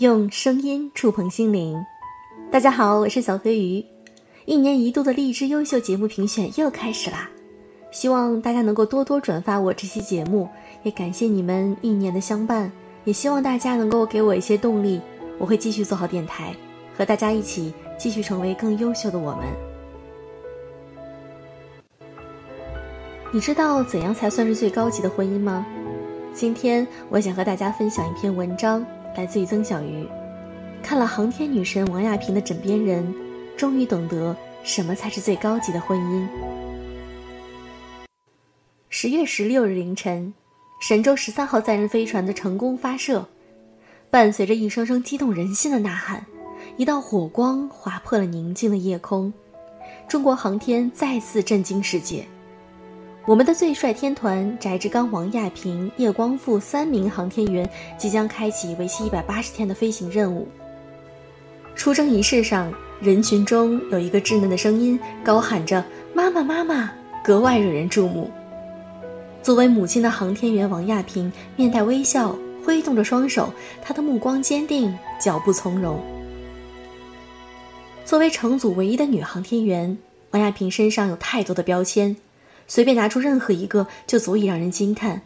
[0.00, 1.76] 用声音触碰心灵。
[2.50, 3.84] 大家好，我是小飞鱼。
[4.46, 7.28] 一年一度的荔枝优秀节目评选又开始啦，
[7.90, 10.48] 希望大家能够多多转发我这期节目，
[10.84, 12.72] 也感谢你们一年的相伴，
[13.04, 15.02] 也希望大家能够给我一些动力，
[15.36, 16.56] 我会继续做好电台，
[16.96, 19.44] 和大家一起继续成为更优秀的我们。
[23.30, 25.66] 你知道怎样才算是最高级的婚姻吗？
[26.32, 28.82] 今天我想和大家分享一篇文章。
[29.16, 30.06] 来自于曾小鱼，
[30.82, 33.14] 看了航天女神王亚平的枕边人，
[33.56, 36.26] 终于懂得什么才是最高级的婚姻。
[38.88, 40.32] 十月十六日凌晨，
[40.80, 43.26] 神舟十三号载人飞船的成功发射，
[44.10, 46.24] 伴随着一声声激动人心的呐喊，
[46.76, 49.32] 一道火光划破了宁静的夜空，
[50.08, 52.24] 中国航天再次震惊世界。
[53.26, 60.48] 我们的最帅天团翟志刚、王亚平、叶光富三名航天员即将开启为期一百八十天的飞行任务。
[61.76, 66.90] 出征仪式上，人群中有一个稚嫩的声音高喊着“妈妈，妈妈”，
[67.22, 68.30] 格外惹人注目。
[69.42, 76.00] 作为母亲的航天员王亚平面带微笑，挥动着双手，她的目光坚定，脚步从容。
[78.04, 79.96] 作为乘组唯一的女航天员，
[80.30, 82.16] 王亚平身上有太多的标签。
[82.70, 85.20] 随便拿出任何一个就足以让人惊叹。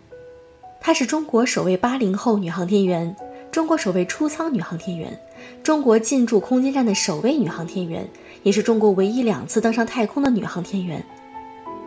[0.80, 3.14] 她是中国首位八零后女航天员，
[3.52, 5.20] 中国首位出舱女航天员，
[5.62, 8.08] 中国进驻空间站的首位女航天员，
[8.44, 11.04] 也是中国唯一两次登上太空的女航天员。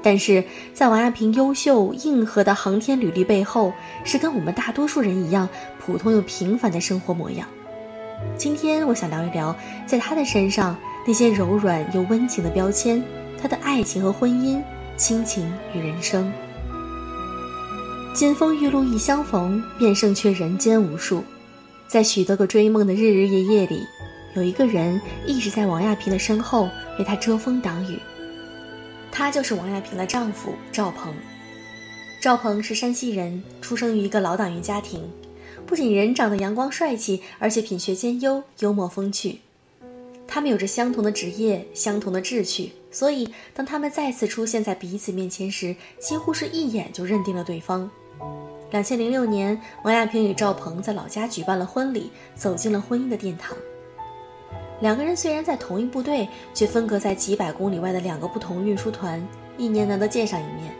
[0.03, 0.43] 但是
[0.75, 7.47] 在王亚平优秀硬核的航天履历背后，是跟我们大多数人一样普通又平凡的生活模样。
[8.37, 9.55] 今天我想聊一聊，
[9.87, 13.03] 在她的身上那些柔软又温情的标签，
[13.41, 14.61] 她的爱情和婚姻。
[14.97, 16.33] 亲情与人生，
[18.15, 21.23] 金风玉露一相逢，便胜却人间无数。
[21.87, 23.83] 在许多个追梦的日日夜夜里，
[24.33, 27.99] 有一个人一直在王亚平的身后为她遮风挡雨。
[29.11, 31.13] 他就是王亚平的丈夫赵鹏。
[32.19, 35.07] 赵鹏是山西人，出生于一个老党员家庭，
[35.67, 39.41] 不仅人长得阳光帅气，而且品学兼优，幽默风趣。
[40.27, 42.71] 他们有着相同的职业，相同的志趣。
[42.91, 47.89] 所以，当他们再次出现在彼此面前时，几乎是一眼就认定了对方。
[48.71, 53.55] 两千零六年，王亚平与赵鹏在老家举办了婚礼，走进了婚姻的殿堂。
[54.81, 59.25] 两个人虽然在同一部队，却分隔在几百公里外的两个不同运输团，
[59.57, 60.73] 一年难得见上一面。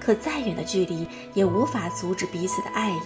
[0.00, 2.98] 可再远的距离，也无法阻止彼此的爱意。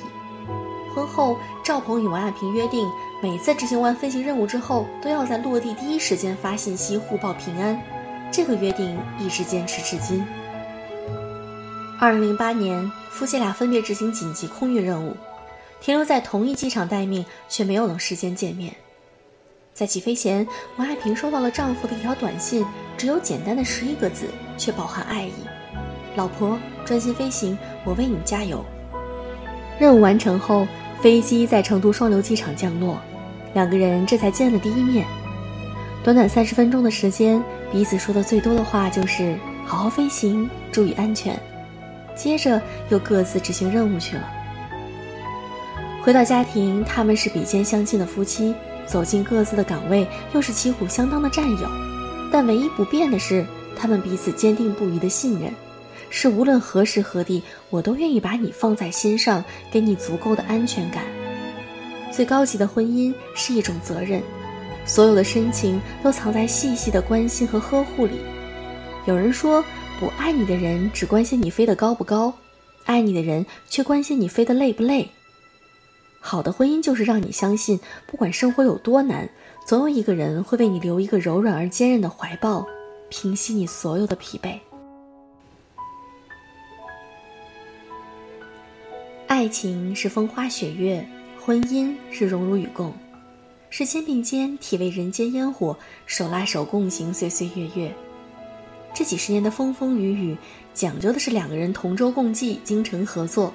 [0.94, 2.88] 婚后，赵鹏与王亚平约定，
[3.20, 7.80] 每次执行完飞行任务之后，都要在落地第一时间发信息互报平安。
[8.30, 10.24] 这个约定一直坚持至今。
[12.00, 15.16] 二零零八年，夫妻俩分别执行紧急空运任务，
[15.80, 18.74] 停留在同一机场待命，却没有能事先见面。
[19.74, 22.64] 在起飞前，王爱萍收到了丈夫的一条短信，
[22.96, 24.26] 只有简单的十一个字，
[24.58, 25.32] 却饱含爱意
[26.16, 28.64] ：“老婆，专心飞行，我为你加油。”
[29.78, 30.66] 任务完成后，
[31.02, 32.96] 飞机在成都双流机场降落，
[33.54, 35.04] 两个人这才见了第一面。
[36.04, 37.42] 短短三十分钟的时间。
[37.72, 41.40] 彼此说的最多的话就是“好好飞行，注意安全”，
[42.14, 42.60] 接着
[42.90, 44.28] 又各自执行任务去了。
[46.02, 48.54] 回到家庭，他们是比肩相亲的夫妻，
[48.84, 51.66] 走进各自的岗位，又是旗鼓相当的战友。
[52.30, 53.42] 但唯一不变的是，
[53.74, 55.50] 他们彼此坚定不移的信任，
[56.14, 61.02] 是无论何时何地，我都愿意把你放在心上，给你足够的安全感。
[62.12, 64.22] 最高级的婚姻是一种责任。
[64.84, 68.18] 所有的深情都藏在细细的关心和呵护里。
[69.06, 69.64] 有人说，
[69.98, 72.34] 不爱你的人只关心你飞得高不高，
[72.84, 75.08] 爱你的人却关心你飞得累不累。
[76.20, 79.26] 好的婚姻就是让你相信，不管生活有多难，
[79.66, 82.66] 总有一个人会为你留一个柔软而坚韧的怀抱，
[83.08, 84.58] 平息你所有的疲惫。
[89.42, 91.04] 爱情是风花雪月，
[91.36, 92.94] 婚姻是荣辱与共。
[93.70, 97.92] 是肩并肩，体味人间烟火；手拉手共行岁岁月月。
[98.94, 100.36] 这几十年的风风雨雨，
[100.72, 103.52] 讲究的是两个人同舟共济、精诚合作。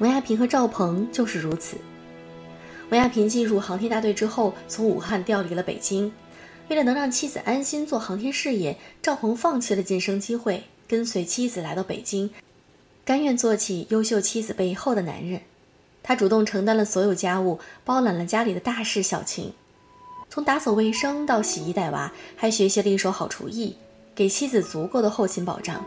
[0.00, 1.76] 文亚平和赵鹏就是如此。
[2.90, 6.10] 文亚平进入航天大队之后，从武汉调离了北京。
[6.66, 12.28] 为了能让妻子安心做航天事业，赵鹏放弃了晋升机会，跟随妻子来到北京，
[13.08, 15.40] 甘愿做起优秀妻子背后的男人。
[16.02, 19.54] 他主动承担了所有家务，包揽了家里的大事小情，
[20.28, 23.74] 从打扫卫生到洗衣带娃，还学习了一手好厨艺，
[24.14, 25.82] 给妻子足够的后勤保障。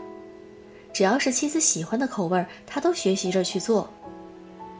[0.92, 3.88] 只要是妻子喜欢的口味，他都学习着去做。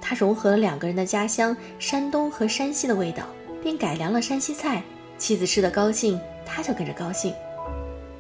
[0.00, 3.22] 他融合了两个人的家乡山东和山西的味道，
[3.62, 4.82] 并改良了山西菜，
[5.16, 7.32] 妻子吃得高兴，他就跟着高兴。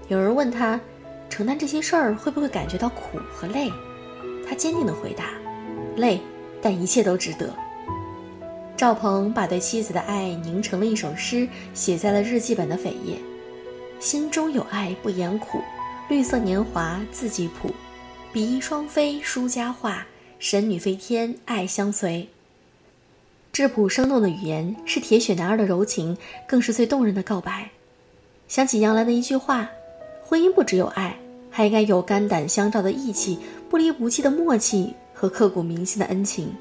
[0.06, 0.80] 有人问他，
[1.28, 3.68] 承担这些事儿会不会感觉到苦和累？
[4.52, 5.30] 他坚定地回答：
[5.96, 6.20] 累，
[6.60, 7.56] 但一切都值得。
[8.76, 13.16] 赵鹏把对妻子的爱凝成了一首诗，写在了日记本的扉页。
[13.98, 15.62] 心中有爱不言苦，
[16.10, 17.70] 绿色年华自己谱，
[18.30, 20.06] 比翼双飞书佳话，
[20.38, 22.28] 神女飞天爱相随。
[23.52, 26.14] 质朴生动的语言是铁血男儿的柔情，
[26.46, 27.70] 更是最动人的告白。
[28.48, 29.70] 想起杨澜的一句话
[30.22, 31.16] ：“婚姻不只有爱，
[31.50, 33.38] 还应该有肝胆相照的义气、
[33.72, 36.54] 不离不弃的默契和刻骨铭心的恩情。”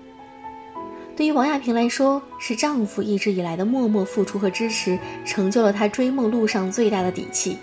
[1.13, 7.57] 对于王亚平来说，是丈夫一直以来的默默付出和支持，成就了她追梦路上最大的底气。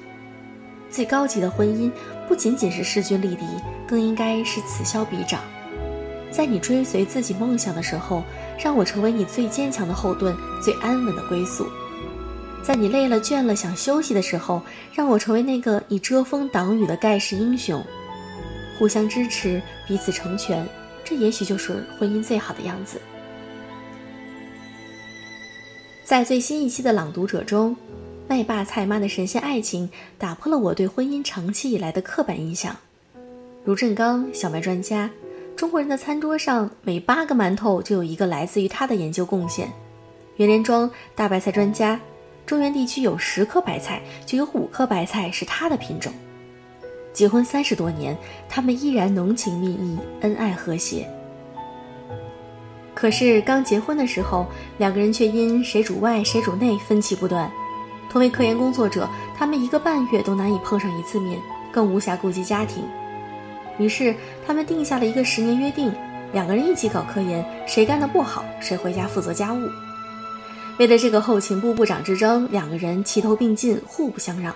[0.91, 1.91] 最高级的婚姻，
[2.29, 3.47] 不仅仅是势均力敌，
[3.87, 5.41] 更应该是此消彼长。
[6.31, 8.23] 在你追随自己梦想的时候，
[8.63, 11.65] 让我成为你最坚强的后盾，最安稳的归宿；
[12.63, 14.61] 在你累了倦了想休息的时候，
[14.93, 17.83] 让我成为那个你遮风挡雨的盖世英雄。
[18.79, 20.65] 互相支持，彼此成全，
[21.05, 23.01] 这也许就是婚姻最好的样子。
[26.05, 27.77] 在最新一期的《朗读者》中，
[28.29, 32.77] 麦爸菜妈的神仙爱情打破了我对婚姻长期以来的刻板印象。
[33.65, 35.11] 卢振刚，小麦专家，
[35.57, 39.71] 中国人的餐桌上每八个馒头就有一个来自于他的研究贡献。
[40.37, 42.01] 袁连庄，大白菜专家，
[42.47, 46.13] 中原地区有十颗白菜，就有五颗白菜是他的品种。
[47.19, 48.17] 结婚三十多年，
[48.49, 51.05] 他们依然浓情蜜意，恩爱和谐。
[52.95, 57.51] 可是刚结婚的时候，两个人却因谁主外谁主内分歧不断。
[58.09, 61.37] 同为科研工作者，他们一个半月都难以碰上一次面，
[61.73, 62.85] 更无暇顾及家庭。
[63.81, 64.15] 于是
[64.47, 65.93] 他们定下了一个十年约定：
[66.33, 69.59] 两个人一起搞科研，谁干得不好，谁回家负责家务。
[70.79, 74.55] 为了这个后勤部部长之争，两个人齐头并进，互不相让。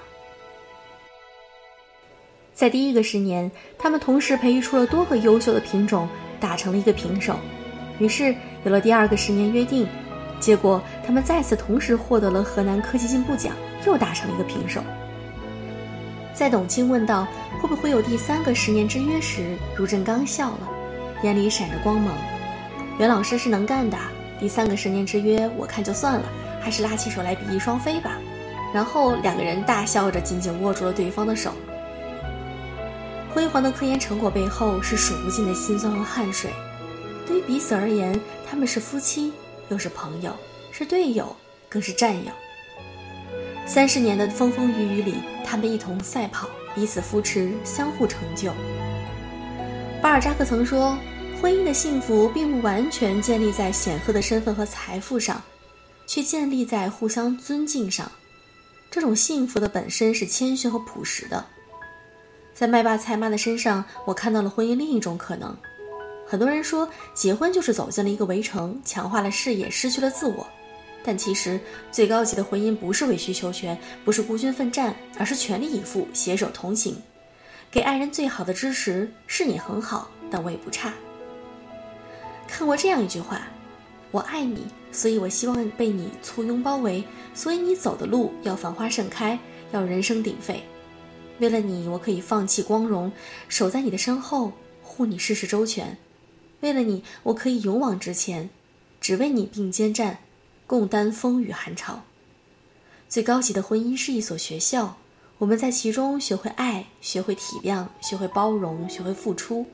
[2.63, 7.35] 在第一个十年，他们同时培育出了多个优秀的品种，打成了一个平手。
[7.99, 8.33] 于是
[8.63, 9.85] 有了第二个十年约定，
[10.39, 13.53] 结果他们再次同时获得了河南科技进步奖，
[13.85, 14.81] 又打成了一个平手。
[16.33, 17.27] 在董卿问到
[17.61, 20.71] 会不会有第三个十年之约时，卢振刚笑了，
[21.25, 22.15] 眼里闪着光芒。
[22.97, 23.99] 袁老师是能干的，
[24.39, 26.29] 第三个十年之约我看就算了，
[26.61, 28.17] 还是拉起手来比翼双飞吧。
[28.73, 31.51] 然后两个人大笑着紧紧握住了对方的手。
[33.35, 36.51] 辉煌的科研成果背后是数不尽的辛酸和汗水。
[37.27, 38.19] 对于彼此而言，
[38.49, 39.33] 他们是夫妻，
[39.71, 40.37] 又是朋友，
[40.71, 41.35] 是队友，
[41.69, 42.31] 更是战友。
[43.65, 45.15] 三十年的风风雨雨里，
[45.47, 48.53] 他们一同赛跑，彼此扶持，相互成就。
[50.03, 50.99] 巴尔扎克曾说
[51.41, 55.41] ：“婚姻的幸福并不完全建立在显赫的身份和财富上，
[56.07, 58.13] 却建立在互相尊敬上。
[58.91, 61.47] 这种幸福的本身是谦逊和朴实的。”
[62.63, 65.53] 在麦爸菜妈的身上，我看到了婚姻另一种可能。
[66.25, 70.47] 很多人说，结婚就是走进了一个围城，强化了事业，失去了自我。
[71.03, 71.59] 但其实，
[71.91, 76.97] 最高级的婚姻不是委曲求全，不是孤军奋战，而是全力以赴，携手同行。
[77.69, 80.93] 给爱人最好的支持，是你很好，但我也不差。
[82.47, 83.43] 看过这样一句话
[84.13, 87.03] ：“我爱你，所以我希望被你簇拥包围，
[87.35, 89.37] 所以你走的路要繁花盛开，
[89.73, 90.63] 要人声鼎沸。
[91.43, 93.11] 为了你，我可以放弃光荣，
[93.49, 95.99] 守在你的身后，护你事事周全。”
[96.63, 98.49] 为了你，我可以勇往直前，
[99.01, 100.19] 只为你并肩战，
[100.69, 102.03] 共担风雨寒潮。
[103.09, 104.99] 最高级的婚姻是一所学校，
[105.39, 109.67] 我们在其中学会爱，学会体谅，学会包容，学会付出。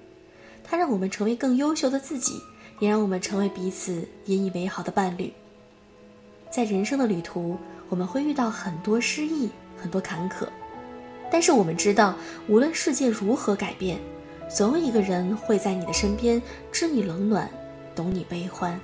[0.64, 2.40] 它让我们成为更优秀的自己，
[2.80, 5.30] 也让我们成为彼此引以为豪的伴侣。
[6.50, 7.58] 在人生的旅途，
[7.90, 10.48] 我们会遇到很多失意，很多坎坷，
[11.30, 12.14] 但是我们知道，
[12.48, 13.98] 无论世界如何改变。
[14.50, 16.40] 总有一个人会在你的身边，
[16.72, 17.46] 知你冷暖，
[17.94, 18.80] 懂你悲欢。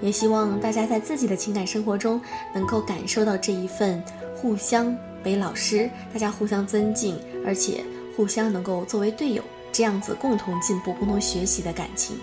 [0.00, 2.20] 也希望大家在自己的情感生活中，
[2.52, 4.02] 能够感受到这一份
[4.34, 4.92] 互相
[5.24, 7.84] 为老师，大家互相尊敬，而且
[8.16, 12.18] 互相能够作为队友，这样子共同进步、共同学习的感情。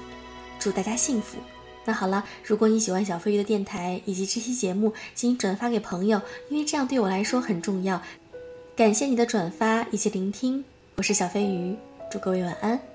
[0.59, 1.38] 祝大家幸福。
[1.85, 8.01] 那好了，如果你喜欢小飞鱼的电台以及这期节目，请转发给朋友，因为这样对我来说很重要。
[8.75, 10.63] 感谢你的转发以及聆听，
[10.95, 11.75] 我是小飞鱼，
[12.11, 12.90] 祝各位晚安。